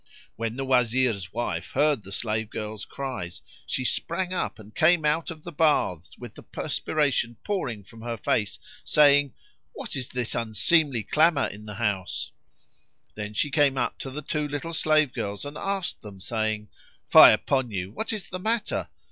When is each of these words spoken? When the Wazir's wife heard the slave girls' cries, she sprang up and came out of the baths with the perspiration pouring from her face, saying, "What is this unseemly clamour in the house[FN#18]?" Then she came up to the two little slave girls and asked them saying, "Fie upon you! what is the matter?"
When 0.35 0.55
the 0.55 0.65
Wazir's 0.65 1.31
wife 1.31 1.73
heard 1.73 2.01
the 2.01 2.11
slave 2.11 2.49
girls' 2.49 2.85
cries, 2.85 3.39
she 3.67 3.83
sprang 3.85 4.33
up 4.33 4.57
and 4.57 4.73
came 4.73 5.05
out 5.05 5.29
of 5.29 5.43
the 5.43 5.51
baths 5.51 6.17
with 6.17 6.33
the 6.33 6.41
perspiration 6.41 7.37
pouring 7.43 7.83
from 7.83 8.01
her 8.01 8.17
face, 8.17 8.57
saying, 8.83 9.35
"What 9.73 9.95
is 9.95 10.09
this 10.09 10.33
unseemly 10.33 11.03
clamour 11.03 11.45
in 11.45 11.65
the 11.65 11.75
house[FN#18]?" 11.75 12.31
Then 13.13 13.33
she 13.33 13.51
came 13.51 13.77
up 13.77 13.99
to 13.99 14.09
the 14.09 14.23
two 14.23 14.47
little 14.47 14.73
slave 14.73 15.13
girls 15.13 15.45
and 15.45 15.55
asked 15.55 16.01
them 16.01 16.19
saying, 16.19 16.69
"Fie 17.07 17.29
upon 17.31 17.69
you! 17.69 17.91
what 17.91 18.11
is 18.11 18.27
the 18.31 18.39
matter?" 18.39 18.87